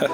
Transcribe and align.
yeah. 0.00 0.06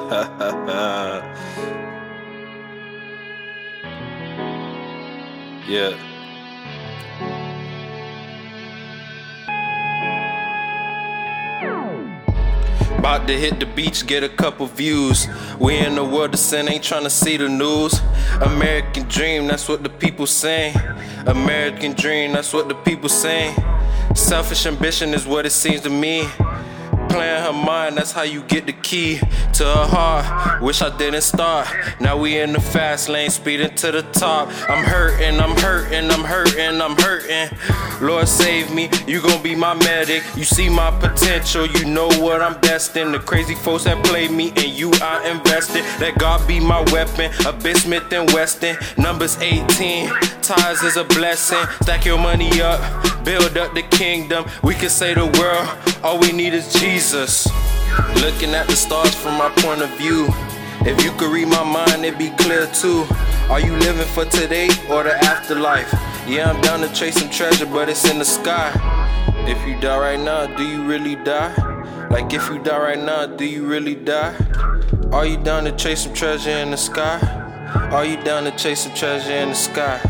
About 12.98 13.28
to 13.28 13.38
hit 13.38 13.60
the 13.60 13.66
beach, 13.76 14.04
get 14.08 14.24
a 14.24 14.28
couple 14.28 14.66
views. 14.66 15.28
We 15.60 15.76
in 15.76 15.94
the 15.94 16.02
world 16.02 16.34
of 16.34 16.40
sin, 16.40 16.68
ain't 16.68 16.82
tryna 16.82 17.12
see 17.12 17.36
the 17.36 17.48
news. 17.48 18.00
American 18.42 19.04
dream, 19.06 19.46
that's 19.46 19.68
what 19.68 19.84
the 19.84 19.88
people 19.88 20.26
saying. 20.26 20.74
American 21.26 21.92
dream, 21.92 22.32
that's 22.32 22.52
what 22.52 22.68
the 22.68 22.74
people 22.74 23.08
saying. 23.08 23.54
Selfish 24.16 24.66
ambition 24.66 25.14
is 25.14 25.28
what 25.28 25.46
it 25.46 25.50
seems 25.50 25.82
to 25.82 25.90
me 25.90 26.28
playing 27.08 27.42
her 27.42 27.52
mind, 27.52 27.96
that's 27.96 28.12
how 28.12 28.22
you 28.22 28.42
get 28.42 28.66
the 28.66 28.72
key 28.72 29.18
to 29.54 29.64
her 29.64 29.86
heart. 29.86 30.62
Wish 30.62 30.82
I 30.82 30.96
didn't 30.96 31.22
start. 31.22 31.68
Now 32.00 32.16
we 32.16 32.38
in 32.38 32.52
the 32.52 32.60
fast 32.60 33.08
lane, 33.08 33.30
speeding 33.30 33.74
to 33.76 33.92
the 33.92 34.02
top. 34.02 34.48
I'm 34.68 34.84
hurting, 34.84 35.40
I'm 35.40 35.56
hurting, 35.56 36.10
I'm 36.10 36.24
hurting, 36.24 36.80
I'm 36.80 36.96
hurting. 36.96 37.56
Lord 38.00 38.28
save 38.28 38.74
me, 38.74 38.90
you 39.06 39.22
gon' 39.22 39.42
be 39.42 39.54
my 39.54 39.74
medic. 39.74 40.22
You 40.36 40.44
see 40.44 40.68
my 40.68 40.90
potential, 41.00 41.66
you 41.66 41.86
know 41.86 42.08
what 42.20 42.42
I'm 42.42 42.60
destined. 42.60 43.14
The 43.14 43.20
crazy 43.20 43.54
folks 43.54 43.84
that 43.84 44.04
play 44.04 44.28
me 44.28 44.50
and 44.56 44.68
you 44.68 44.92
I 45.00 45.30
invested. 45.30 45.84
Let 46.00 46.18
God 46.18 46.46
be 46.46 46.60
my 46.60 46.80
weapon, 46.92 47.30
a 47.46 47.52
bit 47.52 47.78
Smith 47.78 48.12
and 48.12 48.30
Wesson. 48.32 48.76
Numbers 48.98 49.38
18, 49.38 50.08
ties 50.42 50.82
is 50.82 50.96
a 50.96 51.04
blessing. 51.04 51.64
Stack 51.82 52.04
your 52.04 52.18
money 52.18 52.60
up, 52.60 52.80
build 53.24 53.56
up 53.56 53.74
the 53.74 53.82
kingdom. 53.90 54.44
We 54.62 54.74
can 54.74 54.90
say 54.90 55.14
the 55.14 55.26
world, 55.38 56.04
all 56.04 56.18
we 56.18 56.32
need 56.32 56.52
is 56.52 56.72
Jesus. 56.74 56.95
Jesus. 56.96 57.46
Looking 58.22 58.54
at 58.54 58.68
the 58.68 58.74
stars 58.74 59.14
from 59.14 59.36
my 59.36 59.50
point 59.50 59.82
of 59.82 59.90
view. 59.98 60.28
If 60.80 61.04
you 61.04 61.12
could 61.12 61.30
read 61.30 61.48
my 61.48 61.62
mind, 61.62 62.06
it'd 62.06 62.18
be 62.18 62.30
clear 62.30 62.66
too. 62.68 63.04
Are 63.50 63.60
you 63.60 63.76
living 63.76 64.06
for 64.06 64.24
today 64.24 64.70
or 64.88 65.02
the 65.02 65.14
afterlife? 65.22 65.92
Yeah, 66.26 66.50
I'm 66.50 66.58
down 66.62 66.80
to 66.80 66.90
chase 66.94 67.16
some 67.16 67.28
treasure, 67.28 67.66
but 67.66 67.90
it's 67.90 68.10
in 68.10 68.18
the 68.18 68.24
sky. 68.24 68.72
If 69.46 69.58
you 69.68 69.78
die 69.78 69.98
right 69.98 70.18
now, 70.18 70.46
do 70.46 70.64
you 70.64 70.84
really 70.84 71.16
die? 71.16 71.52
Like 72.08 72.32
if 72.32 72.48
you 72.48 72.60
die 72.60 72.78
right 72.78 72.98
now, 72.98 73.26
do 73.26 73.44
you 73.44 73.66
really 73.66 73.94
die? 73.94 74.34
Are 75.12 75.26
you 75.26 75.36
down 75.36 75.64
to 75.64 75.72
chase 75.72 76.04
some 76.04 76.14
treasure 76.14 76.48
in 76.48 76.70
the 76.70 76.78
sky? 76.78 77.18
Are 77.92 78.06
you 78.06 78.16
down 78.22 78.44
to 78.44 78.52
chase 78.52 78.84
some 78.84 78.94
treasure 78.94 79.32
in 79.32 79.50
the 79.50 79.54
sky? 79.54 80.00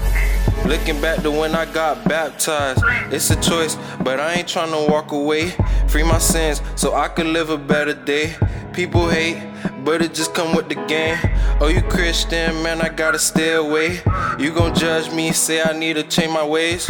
Looking 0.64 1.01
back 1.01 1.23
to 1.23 1.31
when 1.31 1.55
I 1.55 1.64
got 1.64 2.05
baptized, 2.09 2.83
it's 3.12 3.31
a 3.31 3.41
choice, 3.41 3.77
but 4.03 4.19
I 4.19 4.34
ain't 4.34 4.48
trying 4.48 4.73
to 4.73 4.91
walk 4.91 5.12
away. 5.12 5.53
Free 5.97 6.02
my 6.02 6.19
sins 6.19 6.61
so 6.75 6.92
I 6.92 7.08
could 7.08 7.25
live 7.25 7.48
a 7.48 7.56
better 7.56 7.94
day. 7.94 8.36
People 8.75 9.08
hate, 9.08 9.42
but 9.83 10.02
it 10.02 10.12
just 10.12 10.34
come 10.34 10.55
with 10.55 10.69
the 10.69 10.75
game. 10.75 11.16
Oh, 11.58 11.69
you 11.69 11.80
Christian, 11.80 12.62
man, 12.62 12.83
I 12.83 12.91
gotta 12.91 13.19
stay 13.19 13.55
away. 13.55 14.02
You 14.39 14.52
gon' 14.52 14.74
judge 14.74 15.11
me, 15.11 15.33
say 15.33 15.62
I 15.62 15.72
need 15.72 15.94
to 15.94 16.02
change 16.02 16.30
my 16.30 16.44
ways. 16.44 16.86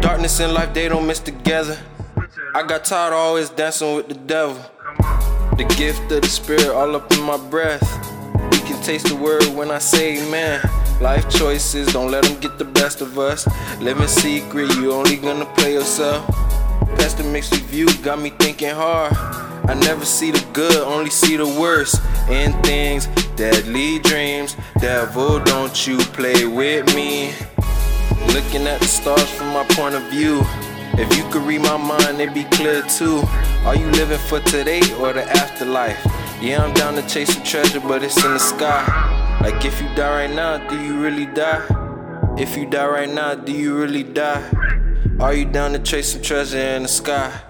Darkness 0.00 0.40
and 0.40 0.54
life, 0.54 0.74
they 0.74 0.88
don't 0.88 1.06
mix 1.06 1.20
together. 1.20 1.78
I 2.52 2.64
got 2.66 2.84
tired 2.84 3.12
always 3.12 3.48
dancing 3.48 3.94
with 3.94 4.08
the 4.08 4.14
devil. 4.14 4.60
The 5.56 5.72
gift 5.78 6.10
of 6.10 6.22
the 6.22 6.28
spirit 6.28 6.66
all 6.66 6.96
up 6.96 7.12
in 7.12 7.22
my 7.22 7.36
breath. 7.36 7.86
You 8.54 8.60
can 8.66 8.82
taste 8.82 9.06
the 9.06 9.14
word 9.14 9.46
when 9.54 9.70
I 9.70 9.78
say 9.78 10.20
amen. 10.20 10.68
Life 11.00 11.30
choices, 11.30 11.92
don't 11.92 12.10
let 12.10 12.24
them 12.24 12.40
get 12.40 12.58
the 12.58 12.64
best 12.64 13.02
of 13.02 13.16
us. 13.20 13.46
Live 13.78 13.98
Living 13.98 14.08
secret, 14.08 14.74
you 14.74 14.90
only 14.90 15.16
gonna 15.16 15.46
play 15.54 15.74
yourself. 15.74 16.51
Pessimistic 17.02 17.62
view 17.62 17.88
got 18.04 18.20
me 18.20 18.30
thinking 18.30 18.70
hard. 18.70 19.12
I 19.68 19.74
never 19.74 20.04
see 20.04 20.30
the 20.30 20.46
good, 20.52 20.76
only 20.76 21.10
see 21.10 21.36
the 21.36 21.48
worst 21.48 22.00
in 22.30 22.52
things. 22.62 23.08
Deadly 23.34 23.98
dreams, 23.98 24.56
devil, 24.78 25.40
don't 25.40 25.84
you 25.84 25.98
play 25.98 26.46
with 26.46 26.94
me. 26.94 27.32
Looking 28.32 28.68
at 28.68 28.78
the 28.78 28.86
stars 28.86 29.28
from 29.30 29.48
my 29.48 29.64
point 29.70 29.96
of 29.96 30.04
view. 30.10 30.42
If 30.94 31.16
you 31.16 31.28
could 31.30 31.42
read 31.42 31.62
my 31.62 31.76
mind, 31.76 32.20
it'd 32.20 32.34
be 32.34 32.44
clear 32.44 32.82
too. 32.82 33.20
Are 33.64 33.74
you 33.74 33.90
living 33.90 34.20
for 34.28 34.38
today 34.38 34.82
or 35.00 35.12
the 35.12 35.24
afterlife? 35.24 36.00
Yeah, 36.40 36.62
I'm 36.62 36.72
down 36.72 36.94
to 36.94 37.02
chase 37.08 37.34
some 37.34 37.42
treasure, 37.42 37.80
but 37.80 38.04
it's 38.04 38.24
in 38.24 38.30
the 38.30 38.38
sky. 38.38 38.86
Like 39.40 39.64
if 39.64 39.82
you 39.82 39.88
die 39.96 40.26
right 40.26 40.32
now, 40.32 40.58
do 40.68 40.80
you 40.80 41.00
really 41.00 41.26
die? 41.26 41.66
If 42.38 42.56
you 42.56 42.64
die 42.64 42.86
right 42.86 43.10
now, 43.10 43.34
do 43.34 43.50
you 43.50 43.76
really 43.76 44.04
die? 44.04 44.71
Are 45.20 45.34
you 45.34 45.44
down 45.44 45.72
to 45.72 45.78
chase 45.78 46.12
some 46.12 46.22
treasure 46.22 46.58
in 46.58 46.82
the 46.82 46.88
sky? 46.88 47.40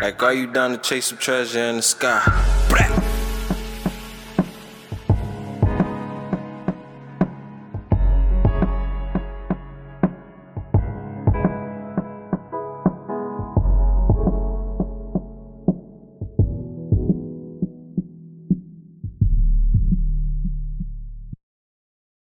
Like 0.00 0.22
are 0.22 0.34
you 0.34 0.46
down 0.52 0.72
to 0.72 0.78
chase 0.78 1.06
some 1.06 1.18
treasure 1.18 1.60
in 1.60 1.76
the 1.76 1.82
sky? 1.82 2.22
Blah. 2.68 3.01